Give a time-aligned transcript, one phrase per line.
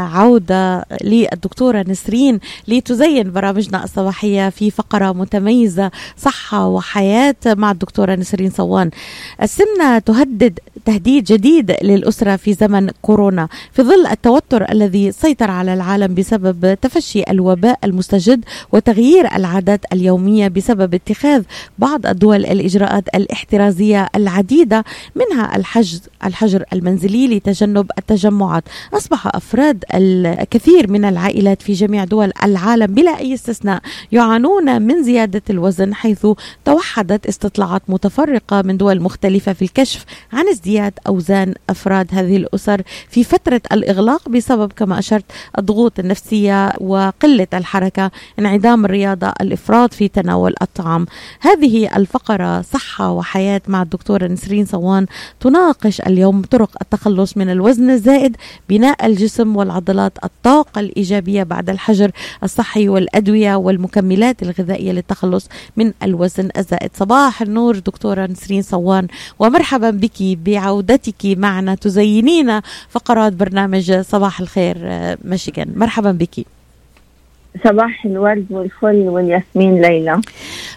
[0.00, 8.90] عودة للدكتورة نسرين لتزين برامجنا الصباحية في فقرة متميزة صحة وحياة مع الدكتورة نسرين صوان.
[9.42, 16.14] السمنة تهدد تهديد جديد للأسرة في زمن كورونا في ظل التوتر الذي سيطر على العالم
[16.14, 21.42] بسبب تفشي الوباء المستجد وتغيير العادات اليومية بسبب اتخاذ
[21.78, 24.84] بعض الدول الإجراءات الاحترازية العديدة
[25.14, 28.64] منها الحجز الحجر المنزلي لتجنب التجمعات.
[28.94, 35.42] أصبح أفراد الكثير من العائلات في جميع دول العالم بلا أي استثناء يعانون من زيادة
[35.50, 36.26] الوزن حيث
[36.64, 43.24] توحدت استطلاعات متفرقة من دول مختلفة في الكشف عن ازدياد أوزان أفراد هذه الأسر في
[43.24, 45.24] فترة الإغلاق بسبب كما أشرت
[45.58, 51.06] الضغوط النفسية وقلة الحركة انعدام الرياضة الإفراط في تناول الطعام.
[51.40, 55.06] هذه الفقرة صحة وحياة مع الدكتورة نسرين صوان
[55.40, 58.36] تناقش اليوم طرق التخلص من الوزن الزائد
[58.68, 62.10] بناء الجسم والعضلات عضلات الطاقة الإيجابية بعد الحجر
[62.42, 66.90] الصحي والأدوية والمكملات الغذائية للتخلص من الوزن الزائد.
[66.94, 69.06] صباح النور دكتورة نسرين صوان
[69.38, 74.76] ومرحبا بك بعودتك معنا تزينين فقرات برنامج صباح الخير
[75.24, 76.57] مشيغان مرحبا بك.
[77.64, 80.20] صباح الورد والفل والياسمين ليلى.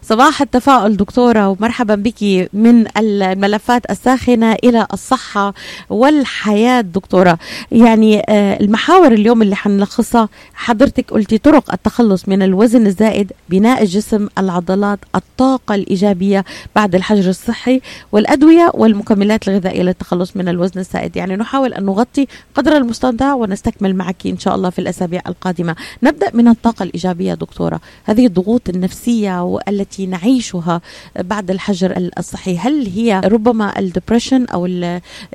[0.02, 5.54] صباح التفاؤل دكتورة ومرحبا بك من الملفات الساخنة إلى الصحة
[5.90, 7.38] والحياة دكتورة.
[7.72, 14.28] يعني آه، المحاور اليوم اللي حنلخصها حضرتك قلتي طرق التخلص من الوزن الزائد بناء الجسم
[14.38, 21.16] العضلات الطاقة الإيجابية بعد الحجر الصحي والأدوية والمكملات الغذائية للتخلص من الوزن الزائد.
[21.16, 25.76] يعني نحاول أن نغطي قدر المستطاع ونستكمل معك إن شاء الله في الأسابيع القادمة.
[26.04, 30.82] نبدأ من الطاقة الإيجابية دكتورة هذه الضغوط النفسية التي نعيشها
[31.20, 34.68] بعد الحجر الصحي هل هي ربما الدبريشن أو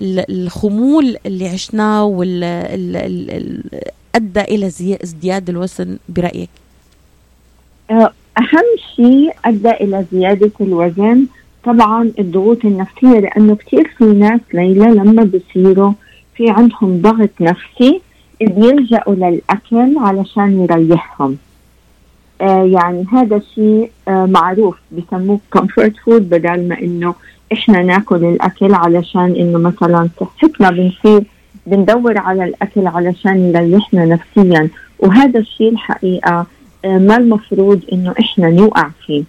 [0.00, 2.44] الخمول اللي عشناه وال
[4.14, 4.66] أدى إلى
[5.02, 6.50] ازدياد الوزن برأيك؟
[7.90, 11.26] أه، أهم شيء أدى إلى زيادة الوزن
[11.64, 15.92] طبعا الضغوط النفسية لأنه كثير في ناس ليلى لما بصيروا
[16.36, 18.00] في عندهم ضغط نفسي
[18.40, 21.36] بيلجأوا للأكل علشان يريحهم.
[22.40, 24.76] آه يعني هذا شيء آه معروف.
[24.92, 27.14] بسموه comfort food بدل ما إنه
[27.52, 31.24] إحنا ناكل الأكل علشان إنه مثلا صحتنا بنصير
[31.66, 34.68] بندور على الأكل علشان يريحنا نفسيا.
[34.98, 36.46] وهذا الشيء الحقيقة
[36.84, 39.24] آه ما المفروض إنه إحنا نوقع فيه.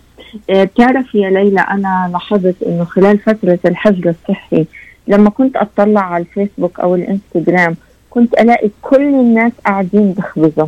[0.50, 4.66] آه، بتعرف يا ليلى أنا لاحظت إنه خلال فترة الحجر الصحي
[5.08, 7.76] لما كنت أطلع على الفيسبوك أو الانستغرام
[8.18, 10.68] كنت ألاقي كل الناس قاعدين بخبزوا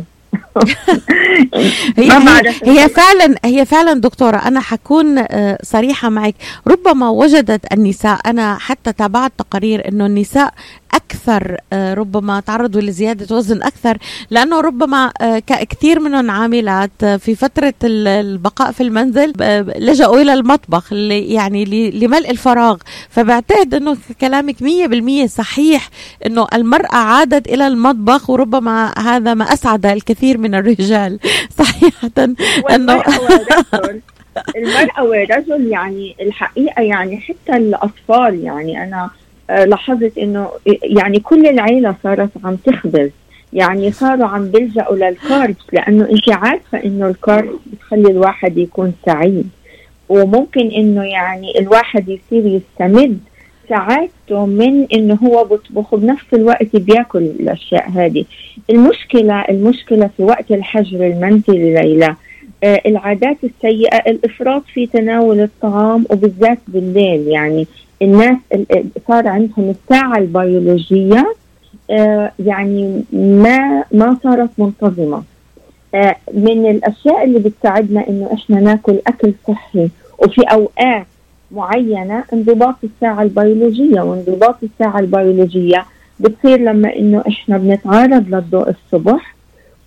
[1.98, 2.10] هي,
[2.64, 6.34] هي فعلا هي فعلا دكتورة أنا حكون آه، صريحة معك.
[6.66, 10.54] ربما وجدت النساء أنا حتى تابعت تقارير إنه النساء
[10.94, 13.98] أكثر آه، ربما تعرضوا لزيادة وزن أكثر
[14.30, 19.32] لأنه ربما آه، كثير منهم عاملات في فترة البقاء في المنزل
[19.78, 22.76] لجأوا إلى المطبخ يعني لملء الفراغ.
[23.10, 25.88] فبعتقد إنه كلامك 100% صحيح
[26.26, 31.18] إنه المرأة عادت إلى المطبخ وربما هذا ما أسعد الكثير من الرجال.
[31.58, 32.10] صحيحة
[32.70, 33.02] أنه
[34.56, 39.10] المرأة والرجل يعني الحقيقة يعني حتى الأطفال يعني أنا
[39.50, 40.48] آه، لاحظت إنه
[40.82, 43.10] يعني كل العيلة صارت عم تخبز.
[43.52, 49.48] يعني صاروا عم بيلجأوا للكاربس لأنه أنت عارفة إنه الكاربس بتخلي الواحد يكون سعيد.
[50.08, 53.18] وممكن إنه يعني الواحد يصير يستمد
[53.70, 58.24] سعادته من إنه هو بيطبخ وبنفس الوقت بياكل الأشياء هذه.
[58.70, 62.16] المشكلة المشكلة في وقت الحجر المنزلي ليلى
[62.64, 67.28] آه العادات السيئة الإفراط في تناول الطعام وبالذات بالليل.
[67.28, 67.66] يعني
[68.02, 68.36] الناس
[69.08, 71.34] صار عندهم الساعة البيولوجية
[71.90, 75.22] آه يعني ما ما صارت منتظمة.
[75.94, 79.88] آه من الأشياء اللي بتساعدنا إنه إحنا ناكل أكل صحي.
[80.18, 81.06] وفي أوقات
[81.52, 84.00] معينة انضباط الساعة البيولوجية.
[84.00, 85.84] وانضباط الساعة البيولوجية
[86.20, 89.34] بتصير لما إنه إحنا بنتعرض للضوء الصبح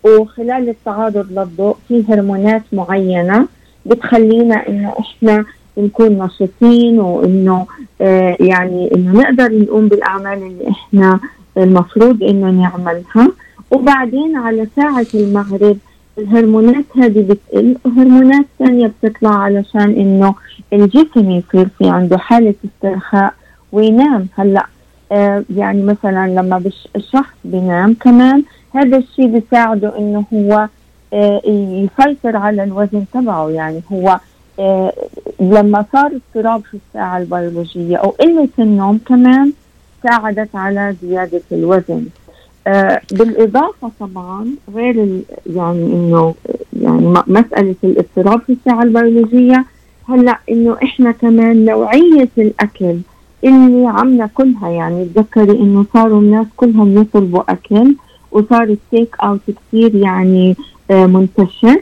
[0.04, 3.48] وخلال التعرض للضوء في هرمونات معينة
[3.86, 5.46] بتخلينا إنه إحنا
[5.78, 7.66] نكون نشيطين وإنه
[8.02, 11.20] آه يعني إنه نقدر نقوم بالأعمال اللي إحنا
[11.58, 13.32] المفروض إنه نعملها.
[13.72, 15.78] وبعدين على ساعة المغرب
[16.18, 20.36] الهرمونات هذه بتقل وهرمونات ثانية بتطلع علشان إنه
[20.74, 23.34] الجسم يصير في عنده حالة استرخاء
[23.72, 24.28] وينام.
[24.38, 24.66] هلأ
[25.12, 26.62] آه يعني مثلا لما
[26.96, 28.44] الشخص بينام كمان
[28.76, 30.68] هذا الشيء بيساعده إنه هو
[31.14, 33.50] آه يسيطر على الوزن تبعه.
[33.50, 34.20] يعني هو
[34.60, 34.94] آه
[35.40, 39.52] لما صار اضطراب في الساعة البيولوجية أو قلة النوم كمان
[40.04, 42.06] ساعدت على زيادة الوزن.
[43.12, 44.96] بالإضافة طبعا غير
[45.56, 46.36] يعني إنه
[46.82, 49.66] يعني مسألة الاضطراب في الساعة البيولوجية
[50.10, 52.98] هلأ إنه إحنا كمان نوعية الأكل
[53.44, 57.96] اللي عم ناكلها يعني تذكري إنه صاروا الناس كلهم يطلبوا أكل
[58.32, 60.56] وصار التيك أوت كثير يعني
[60.92, 61.82] آه منتشر.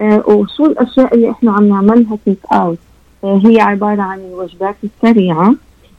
[0.00, 2.78] آه وشو الأشياء اللي إحنا عم نعملها تيك أوت؟
[3.24, 5.46] آه هي عبارة عن الوجبات السريعة.
[5.48, 5.54] آه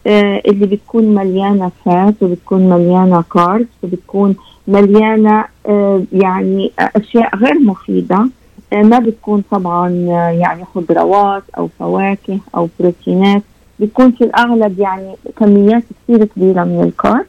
[0.10, 4.36] اللي بتكون مليانة فات وبتكون مليانة كاربس وبتكون
[4.68, 8.30] مليانة آه يعني أشياء غير مفيدة
[8.74, 9.90] آه ما بتكون طبعا
[10.32, 13.42] يعني خضروات أو فواكه أو بروتينات.
[13.80, 17.26] بيكون في الأغلب يعني كميات كثير كبيرة من الكارب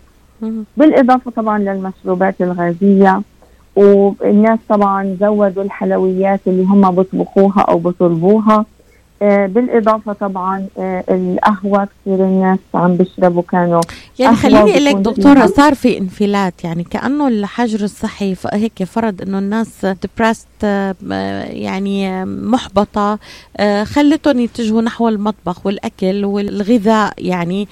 [0.77, 3.23] بالإضافة طبعا للمشروبات الغازية.
[3.77, 8.65] والناس طبعا زودوا الحلويات اللي هم بيطبخوها أو بيطلبوها آه
[9.21, 13.81] بالإضافة طبعا آه القهوة كثير الناس عم بيشربوا كانوا
[14.19, 19.39] يعني خليني أقول لك دكتورة صار في انفلات يعني كأنه الحجر الصحي هيك فرض إنه
[19.39, 20.95] الناس ديبرست آه
[21.45, 23.19] يعني محبطة
[23.83, 27.69] خلتهم يتجهوا نحو المطبخ والأكل والغذاء يعني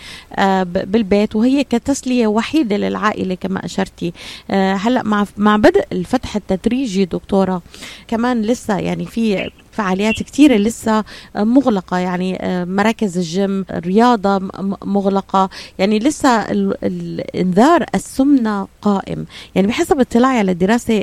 [0.65, 4.13] بالبيت وهي كتسلية وحيدة للعائلة كما أشرتي.
[4.51, 7.63] هلأ مع مع بدء الفتح التدريجي دكتورة
[8.09, 11.05] كمان لسه يعني في فعاليات كثيرة لسه
[11.37, 11.99] مغلقة.
[11.99, 14.51] يعني مراكز الجيم الرياضة
[14.85, 15.51] مغلقة.
[15.79, 16.43] يعني لسه
[16.83, 19.27] الانذار السمنة قائم.
[19.55, 21.03] يعني بحسب اطلاعي على دراسة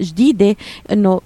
[0.00, 0.56] جديدة
[0.92, 1.20] إنه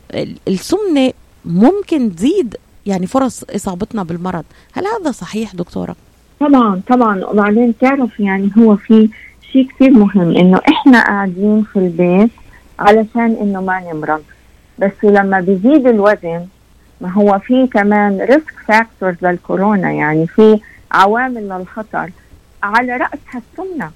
[0.48, 1.12] السمنة
[1.44, 4.44] ممكن تزيد يعني فرص إصابتنا بالمرض.
[4.72, 5.96] هل هذا صحيح دكتورة؟
[6.40, 7.24] طبعا طبعا.
[7.24, 9.08] وبعدين تعرف يعني هو في
[9.52, 12.30] شيء كثير مهم إنه إحنا قاعدين في البيت
[12.78, 14.22] علشان إنه ما نمرض.
[14.78, 16.46] بس لما بيزيد الوزن
[17.02, 20.60] ما هو في كمان risk factors للكورونا يعني في
[20.92, 22.10] عوامل للخطر
[22.62, 23.90] على رأسها السمنة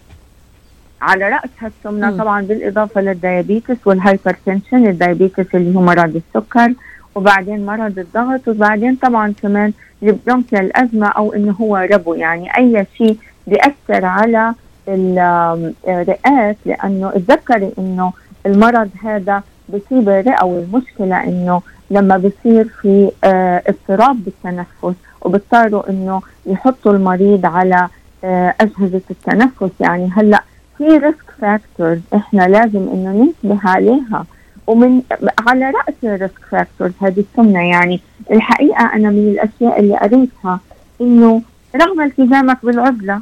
[1.03, 2.17] على رأسها السمنة م.
[2.19, 6.73] طبعا بالإضافة لل diabetes وال hypertension ال diabetes اللي هو مرض السكر
[7.15, 9.73] وبعدين مرض الضغط وبعدين طبعا كمان
[10.03, 13.17] ال bronchial الأزمة أو إنه هو ربو يعني أي شيء
[13.47, 14.55] بيأثر على
[14.89, 18.13] الرئات لأنه اتذكري إنه
[18.47, 21.61] المرض هذا بصيب الرئة والمشكلة إنه
[21.91, 27.89] لما بصير في آه اضطراب بالتنفس وبيضطروا إنه يحطوا المريض على
[28.25, 29.71] آه أجهزة التنفس.
[29.81, 30.43] يعني هلأ
[30.79, 33.13] في risk factors إحنا لازم إنه
[33.45, 34.25] ننتبه عليها.
[34.67, 35.03] ومن
[35.49, 37.69] على رأس ال risk factors هذه السمنة.
[37.71, 38.01] يعني
[38.33, 40.61] الحقيقة أنا من الأشياء اللي قريتها
[41.01, 41.43] إنه
[41.77, 43.21] رغم التزامك بالعزلة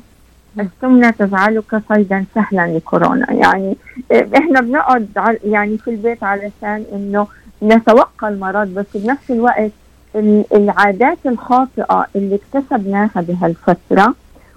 [0.60, 3.32] السمنة تجعلك صيدا سهلا لكورونا.
[3.32, 3.76] يعني
[4.36, 7.26] إحنا بنقعد يعني في البيت علشان إنه
[7.64, 9.70] نتوقع المرض بس بنفس الوقت
[10.54, 14.14] العادات الخاطئة اللي اكتسبناها بهالفترة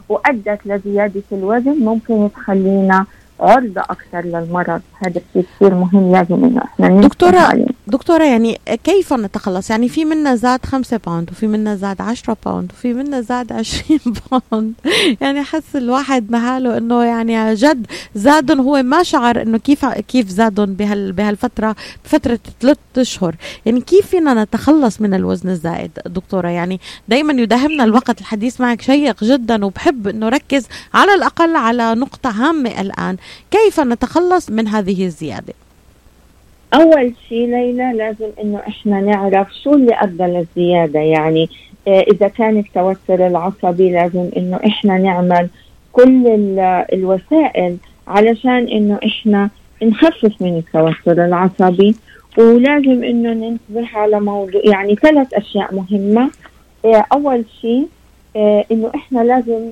[0.09, 3.05] وأدت لزيادة الوزن ممكن تخلينا
[3.39, 4.81] عرضة أكثر للمرض.
[5.05, 7.65] هذا الشيء كثير مهم لازم إنه إحنا دكتورة عليه.
[7.87, 12.71] دكتورة يعني كيف نتخلص؟ يعني في منا زاد خمسة باوند وفي منا زاد عشرة باوند
[12.71, 13.99] وفي منا زاد عشرين
[14.31, 14.73] باوند
[15.21, 20.65] يعني حس الواحد محاله إنه يعني جد زادن هو ما شعر إنه كيف كيف زادن
[20.65, 21.75] بهال بهالفترة
[22.05, 23.35] بفترة ثلاث أشهر.
[23.65, 29.23] يعني كيف فينا نتخلص من الوزن الزائد؟ دكتورة يعني دايما يداهمنا الوقت الحديث معك شيق
[29.23, 33.17] جدا وبحب إنه ركز على الأقل على نقطة هامة الآن.
[33.51, 35.53] كيف نتخلص من هذه الزيادة؟
[36.73, 40.99] أول شيء ليلى لازم إنه إحنا نعرف شو اللي أدى للزيادة.
[40.99, 41.49] يعني
[41.87, 45.49] إذا كان التوتر العصبي لازم إنه إحنا نعمل
[45.91, 46.23] كل
[46.93, 49.49] الوسائل علشان إنه إحنا
[49.83, 51.95] نخفف من التوتر العصبي.
[52.37, 56.31] ولازم إنه ننتبه على موضوع يعني ثلاث أشياء مهمة.
[56.85, 57.87] أول شيء
[58.71, 59.69] إنه إحنا لازم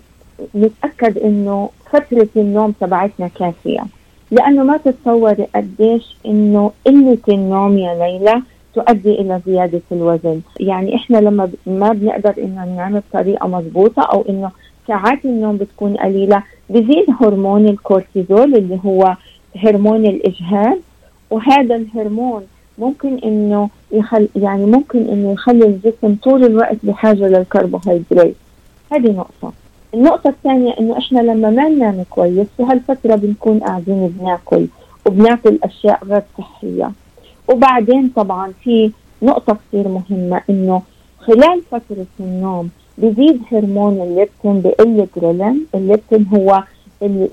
[0.55, 3.83] نتاكد إنه فترة النوم تبعتنا كافية.
[4.31, 8.41] لأنه ما تتصوري قديش إنه قلة النوم يا ليلى
[8.73, 14.51] تؤدي إلى زيادة الوزن، يعني إحنا لما ما بنقدر إنه ننام بطريقة مضبوطة أو إنه
[14.87, 19.15] ساعات النوم بتكون قليلة بزيد هرمون الكورتيزول اللي هو
[19.55, 20.81] هرمون الإجهاد.
[21.29, 22.43] وهذا الهرمون
[22.77, 28.35] ممكن إنه يخل يعني ممكن إنه يخلي الجسم طول الوقت بحاجة للكربوهيدرات.
[28.91, 29.53] هذه نقطة.
[29.95, 34.67] النقطة الثانية إنه إحنا لما ما ننام كويس في هالفترة بنكون قاعدين بناكل
[35.05, 36.91] وبناكل أشياء غير صحية.
[37.49, 40.81] وبعدين طبعا في نقطة كثير مهمة إنه
[41.19, 45.65] خلال فترة النوم بزيد هرمون الليبتين بقل جريلين.
[45.75, 46.63] الليبتين هو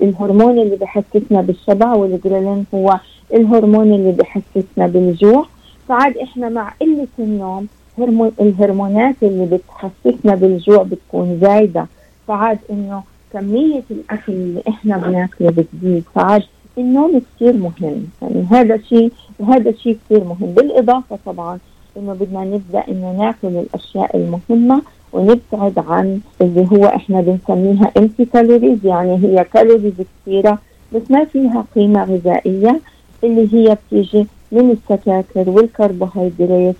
[0.01, 2.99] الهرمون اللي بحسسنا بالشبع والجريلين هو
[3.33, 5.45] الهرمون اللي بحسسنا بالجوع.
[5.87, 7.67] فعاد إحنا مع قلة النوم
[7.97, 11.87] هرمون الهرمونات اللي بتحسسنا بالجوع بتكون زايدة.
[12.27, 13.03] فعاد إنه
[13.33, 16.43] كمية الأكل اللي إحنا بناكله بتزيد فعادة
[16.77, 18.03] النوم كثير مهم.
[18.21, 20.51] يعني هذا شيء وهذا شيء كثير مهم.
[20.53, 21.59] بالإضافة طبعا
[21.97, 24.81] إنه بدنا نبدأ إنه ناكل الأشياء المهمة
[25.13, 29.93] ونبتعد عن اللي هو إحنا بنسميها empty calories يعني هي calories
[30.25, 30.57] كثيره
[30.95, 32.79] بس ما فيها قيمة غذائية
[33.23, 36.75] اللي هي بتيجي من السكاكر والكربوهيدرات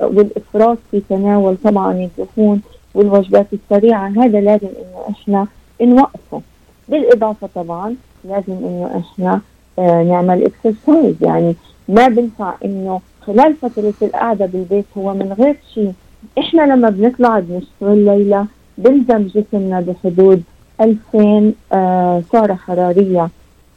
[0.00, 2.60] والافراط في تناول طبعا الدهون.
[2.94, 5.46] والوجبات السريعة هذا لازم إنه إحنا
[5.82, 6.40] نوقفه.
[6.88, 9.40] بالإضافة طبعا لازم إنه إحنا
[9.78, 11.54] آه نعمل اكسرسايز يعني
[11.88, 15.92] ما بنفع إنه خلال فترة القعدة بالبيت هو من غير شيء.
[16.38, 18.44] إحنا لما بنطلع بنشتغل ليلى
[18.78, 20.42] بلزم جسمنا بحدود
[20.80, 23.28] 2000 آه سعرة حرارية.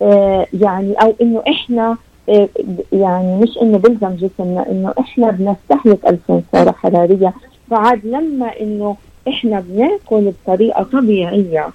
[0.01, 1.97] آه يعني أو إنه إحنا
[2.29, 2.49] آه
[2.91, 7.33] يعني مش إنه بلزم جسمنا إنه إحنا بنستهلك 2000 سعرة حرارية.
[7.69, 8.95] فعاد لما إنه
[9.27, 11.67] إحنا بناكل بطريقة طبيعية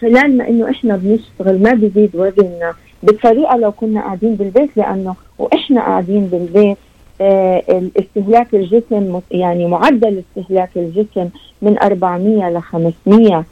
[0.00, 5.80] خلال ما إنه إحنا بنشتغل ما بزيد وزننا بالطريقة لو كنا قاعدين بالبيت لأنه وإحنا
[5.80, 6.76] قاعدين بالبيت
[7.20, 7.62] آه
[7.98, 11.28] استهلاك الجسم يعني معدل استهلاك الجسم
[11.62, 13.44] من 400 ل 500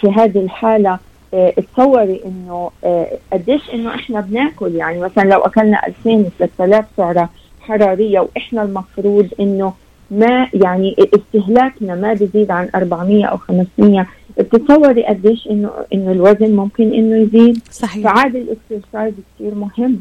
[0.00, 0.98] في هذه الحالة
[1.34, 4.74] آه تصوري إنه آه قديش إنه إحنا بناكل.
[4.74, 7.28] يعني مثلا لو أكلنا 2000 3000 سعرة
[7.60, 9.72] حرارية وإحنا المفروض إنه
[10.12, 14.06] ما يعني استهلاكنا ما بيزيد عن 400 أو 500
[14.38, 17.58] بتتصوري قديش انه إنه الوزن ممكن إنه يزيد.
[17.70, 18.04] صحيح.
[18.04, 20.00] فعاد ال exercise كثير مهم.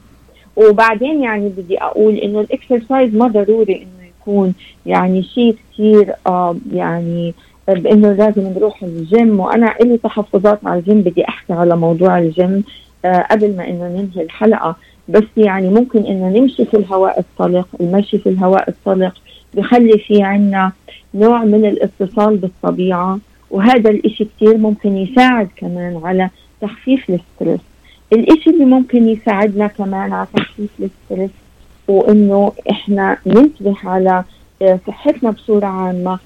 [0.56, 4.54] وبعدين يعني بدي أقول إنه ال exercise ما ضروري إنه يكون
[4.86, 7.34] يعني شيء كثير آه يعني
[7.68, 9.40] بانه لازم نروح الجيم.
[9.40, 12.64] وأنا لي تحفظات على الجيم بدي أحكي على موضوع الجيم
[13.06, 14.76] آه قبل ما إنه ننهي الحلقة.
[15.10, 19.14] بس يعني ممكن إنه نمشي في الهواء الطلق المشي في الهواء الطلق.
[19.54, 20.72] بخلي في عنا
[21.14, 23.20] نوع من الاتصال بالطبيعة
[23.52, 26.30] وهذا الإشي كثير ممكن يساعد كمان على
[26.62, 27.60] تخفيف ال stress.
[28.14, 31.30] الإشي اللي ممكن يساعدنا كمان على تخفيف ال stress
[31.88, 34.24] وإنه إحنا ننتبه على
[34.88, 36.20] صحتنا بصورة عامة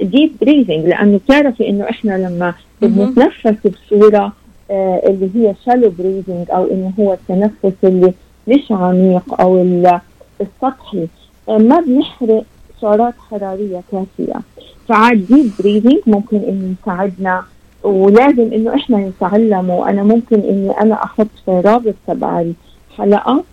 [0.00, 4.32] deep breathing لأنه بتعرفي إنه إحنا لما بنتنفس بصورة
[4.70, 8.12] اللي هي shallow breathing أو إنه هو التنفس اللي
[8.48, 9.62] مش عميق أو
[10.40, 11.06] السطحي
[11.48, 12.44] ما بنحرق
[12.80, 14.40] سعرات حرارية كافية.
[14.88, 17.42] فعاد deep breathing ممكن إنه يساعدنا
[17.82, 19.76] ولازم إنه إحنا نتعلمه.
[19.76, 22.44] وأنا ممكن إني أنا أحط في رابط تبع
[22.90, 23.44] الحلقة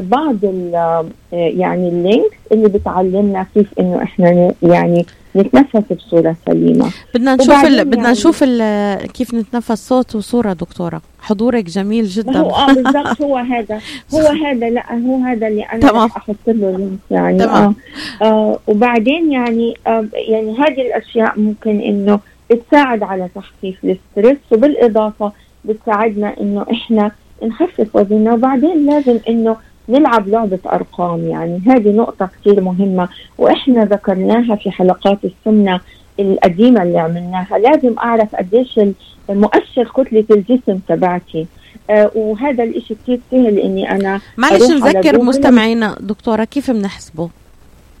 [0.00, 7.34] بعض آه يعني ال links اللي بتعلمنا كيف إنه إحنا يعني نتنفس بصورة سليمة بدنا
[7.34, 7.84] نشوف ال...
[7.84, 9.12] بدنا يعني نشوف ال...
[9.12, 13.80] كيف نتنفس صوت وصورة دكتورة حضورك جميل جدا هو آه بالضبط هو هذا
[14.14, 16.06] هو هذا لا هو هذا اللي أنا تمام.
[16.16, 17.74] أحط له link يعني تمام.
[18.22, 24.38] آه, آه وبعدين يعني آه يعني هذه الأشياء ممكن إنه تساعد على تخفيف ال stress
[24.52, 25.32] وبالإضافة
[25.64, 27.10] بتساعدنا إنه إحنا
[27.42, 29.56] نخفف وزننا وبعدين لازم إنه
[29.88, 31.28] نلعب لعبة أرقام.
[31.28, 35.80] يعني هذه نقطة كثير مهمة وإحنا ذكرناها في حلقات السمنة
[36.20, 37.58] القديمة اللي عملناها.
[37.58, 38.80] لازم أعرف قديش
[39.28, 41.46] مؤشر كتلة الجسم تبعتي.
[41.90, 47.28] آه وهذا الإشي كثير سهل إني أنا معلش نذكر مستمعينا دكتورة كيف بنحسبه؟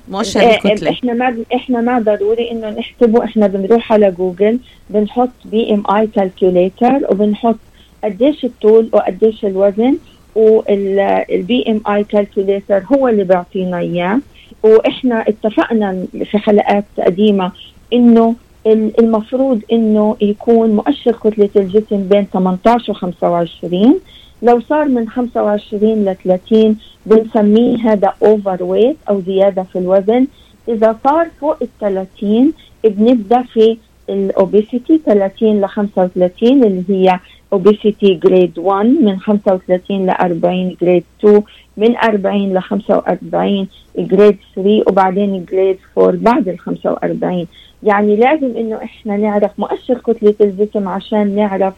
[0.08, 0.90] مؤشر الكتلة.
[0.90, 4.58] إحنا ما إحنا ما ضروري إنه نحسبه إحنا بنروح على جوجل
[4.90, 7.56] بنحط BMI calculator وبنحط
[8.04, 9.96] قديش الطول وقديش الوزن
[10.34, 14.18] وال BMI calculator هو اللي بيعطينا إياه.
[14.62, 17.52] وإحنا اتفقنا في حلقات قديمة
[17.92, 18.34] إنه
[18.66, 24.00] المفروض إنه يكون مؤشر كتلة الجسم بين 18 و 25
[24.42, 26.76] لو صار من 25 ل 30
[27.06, 30.26] بنسميه هذا overweight أو زيادة في الوزن.
[30.68, 32.52] إذا صار فوق ال 30
[32.84, 33.76] بنبدأ في
[34.10, 37.20] ال obesity 30 ل 35 اللي هي
[37.54, 41.42] obesity grade 1 من 35 ل 40 grade 2
[41.76, 47.46] من 40 ل 45 grade 3 وبعدين grade 4 بعد ال 45
[47.82, 51.74] يعني لازم إنه إحنا نعرف مؤشر كتلة الجسم عشان نعرف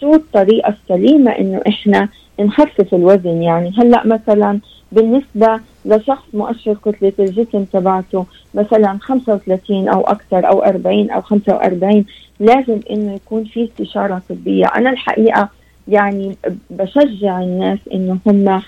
[0.00, 2.08] شو الطريقة السليمة إنه إحنا
[2.40, 3.42] نخفف الوزن.
[3.42, 4.58] يعني هلأ مثلا
[4.94, 12.04] بالنسبة لشخص مؤشر كتلة الجسم تبعته مثلا 35 أو أكثر أو 40 أو 45
[12.40, 14.66] لازم إنه يكون في استشارة طبية.
[14.66, 15.48] أنا الحقيقة
[15.88, 16.36] يعني
[16.70, 18.62] بشجع الناس إنه هم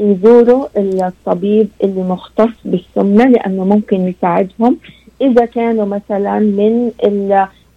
[0.00, 4.76] يزوروا الطبيب اللي مختص بالسمنة لأنه ممكن يساعدهم.
[5.20, 6.90] إذا كانوا مثلا من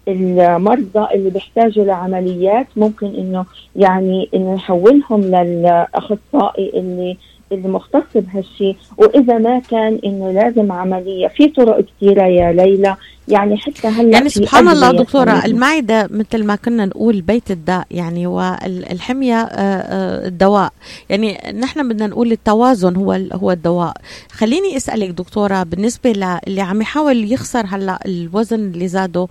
[0.08, 3.44] المرضى اللي بيحتاجوا لعمليات ممكن إنه
[3.76, 7.16] يعني إنه نحولهم للأخصائي اللي
[7.54, 12.96] اللي مختص بهالشيء وإذا ما كان إنه لازم عملية في طرق كثيره يا ليلى.
[13.28, 18.26] يعني حتى هلأ يعني سبحان الله دكتورة المعدة مثل ما كنا نقول بيت الداء يعني
[18.26, 20.72] والحمية الدواء.
[21.08, 23.94] يعني نحن بدنا نقول التوازن هو هو الدواء.
[24.32, 29.28] خليني أسألك دكتورة بالنسبة للي عم يحاول يخسر هلأ الوزن اللي زاده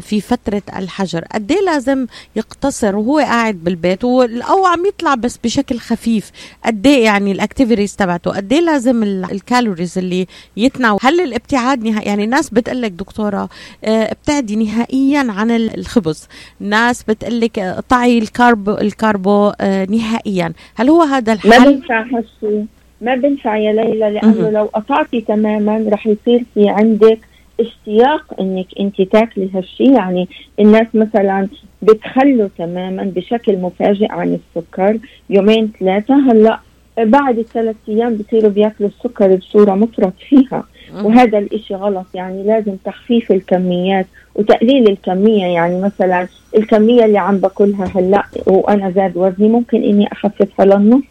[0.00, 6.30] في فترة الحجر قديش لازم يقتصر وهو قاعد بالبيت؟ أو عم يطلع بس بشكل خفيف.
[6.64, 12.24] قديش يعني ال activities تبعته؟ قديش لازم ال calories اللي يتناول؟ هل الابتعاد نهائي؟ يعني
[12.24, 13.48] الناس بتقول لك دكتورة
[13.84, 16.28] ابتعدي نهائيا عن الخبز.
[16.60, 19.52] ناس بتقول لك قطعي الكارب الكاربو
[19.88, 20.52] نهائيا.
[20.74, 22.66] هل هو هذا الحل؟ ما بينفع هالشيء
[23.00, 27.18] ما بينفع يا ليلى لأنه لو قطعتي تماما رح يصير في عندك
[27.60, 30.28] اشتياق إنك أنت تاكلي هالشيء يعني
[30.60, 31.48] الناس مثلا
[31.82, 34.98] بتخلوا تماما بشكل مفاجئ عن السكر
[35.30, 36.14] يومين ثلاثة.
[36.14, 36.60] هلأ
[36.98, 40.64] بعد الثلاث أيام بصيروا بياكلوا السكر بصورة مفرط فيها
[40.94, 47.84] وهذا الإشي غلط يعني لازم تخفيف الكميات وتقليل الكمية يعني مثلا الكمية اللي عم باكلها
[47.94, 51.02] هلأ وأنا زاد وزني ممكن إني اخففها للنص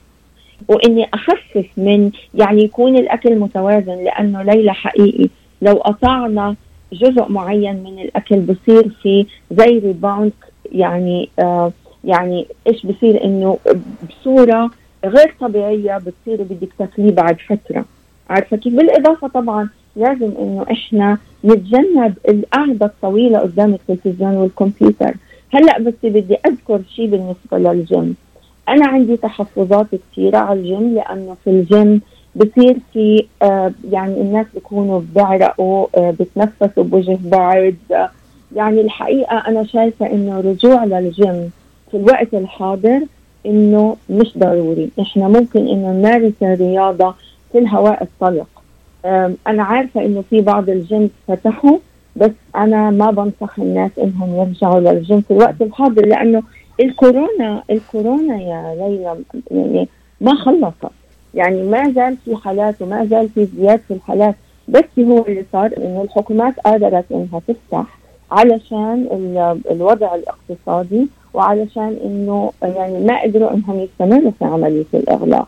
[0.68, 5.30] وإني أخفف من يعني يكون الأكل متوازن لأنه ليلى حقيقي
[5.62, 6.56] لو قطعنا
[6.94, 10.32] جزء معين من الأكل بصير في زي ريباوند
[10.72, 11.72] يعني آه
[12.04, 13.58] يعني إيش بصير؟ إنه
[14.10, 14.72] بصورة
[15.06, 17.86] غير طبيعية بتصيري بدك تاكليه بعد فترة.
[18.30, 25.14] عارفة كيف؟ بالإضافة طبعا لازم إنه إحنا نتجنب القعدة الطويلة قدام التلفزيون والكمبيوتر.
[25.54, 28.16] هلأ بس بدي أذكر شيء بالنسبة للجيم.
[28.70, 32.02] أنا عندي تحفظات كثيره على الجيم لأنه في الجيم
[32.36, 37.74] بصير في آه يعني الناس بيكونوا بيعرقوا آه بتنفسوا بوجه بعض.
[38.56, 41.50] يعني الحقيقة أنا شايفة إنه رجوع للجيم
[41.92, 43.02] في الوقت الحاضر
[43.46, 44.90] إنه مش ضروري.
[45.00, 47.16] إحنا ممكن إنه نمارس الرياضة
[47.51, 48.48] في الهواء الطلق.
[49.48, 51.77] أنا عارفة إنه في بعض الجيم فتحوا
[52.15, 56.44] بس أنا ما بنصح الناس إنهم يرجعوا للجيم في الوقت الحاضر لأنه
[56.79, 59.15] الكورونا الكورونا يا ليلى
[59.51, 59.88] يعني
[60.22, 60.91] ما خلصت.
[61.34, 64.36] يعني ما زال في حالات وما زال في زياده في الحالات
[64.68, 68.00] بس هو اللي صار إنه الحكومات قادرت إنها تفتح
[68.32, 69.08] علشان
[69.71, 75.47] الوضع الاقتصادي وعلشان إنه يعني ما قدروا إنهم يستمروا في عملية الإغلاق.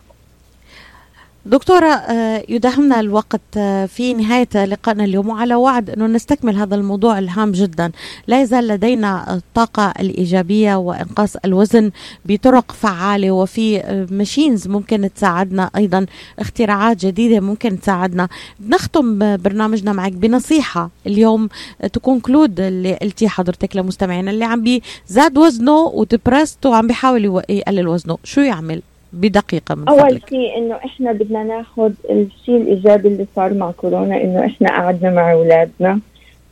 [1.45, 2.01] دكتورة
[2.49, 3.41] يداهمنا الوقت
[3.87, 7.91] في نهاية لقائنا اليوم وعلى وعد أنه نستكمل هذا الموضوع الهام جدا.
[8.27, 11.91] لا يزال لدينا الطاقة الإيجابية وإنقاص الوزن
[12.25, 16.05] بطرق فعالة وفي ماشينز ممكن تساعدنا أيضا
[16.39, 18.27] اختراعات جديدة ممكن تساعدنا.
[18.69, 21.49] نختم برنامجنا معك بنصيحة اليوم
[21.93, 28.17] تكونكلود اللي قلتي حضرتك لمستمعينا اللي عم بيزاد وزنه ودبرست وعم بيحاول يقلل وزنه.
[28.23, 28.81] شو يعمل؟
[29.13, 34.45] بدقيقة من أول شيء إنه إحنا بدنا ناخذ الشيء الإيجابي اللي صار مع كورونا إنه
[34.45, 35.99] إحنا قعدنا مع أولادنا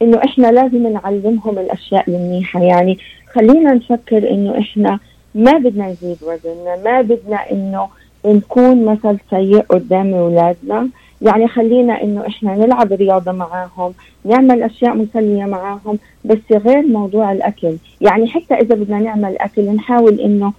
[0.01, 2.63] إنه إحنا لازم نعلمهم الأشياء المنيحة.
[2.63, 2.97] يعني
[3.33, 4.99] خلينا نفكر إنه إحنا
[5.35, 7.87] ما بدنا نزيد وزننا ما بدنا إنه
[8.25, 10.89] نكون مثل سيء قدام أولادنا.
[11.21, 13.93] يعني خلينا إنه إحنا نلعب رياضة معاهم
[14.25, 17.75] نعمل أشياء مسلية معاهم بس غير موضوع الأكل.
[18.01, 20.53] يعني حتى إذا بدنا نعمل أكل نحاول إنه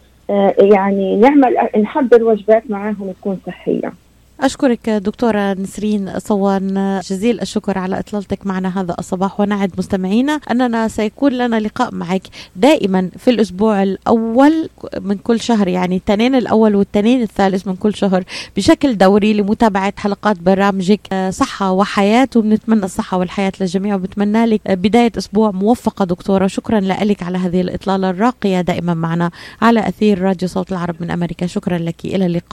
[0.59, 3.93] يعني نعمل نحضر وجبات معاهم تكون صحية.
[4.43, 7.01] أشكرك دكتورة نسرين صوان.
[7.11, 12.23] جزيل الشكر على إطلالتك معنا هذا الصباح ونعد مستمعينا أننا سيكون لنا لقاء معك
[12.57, 14.69] دائما في الأسبوع الأول
[15.01, 18.25] من كل شهر يعني التنين الأول والتنين الثالث من كل شهر
[18.57, 21.31] بشكل دوري لمتابعة حلقات برامجك.
[21.31, 26.47] صحة وحياة وبنتمنى الصحة والحياة للجميع وبتمنى لك بداية أسبوع موفقة دكتورة.
[26.47, 29.31] شكرا لك على هذه الإطلالة الراقية دائما معنا
[29.63, 31.47] على أثير راديو صوت العرب من أمريكا.
[31.47, 32.05] شكرا لك.
[32.05, 32.51] إلى اللقاء.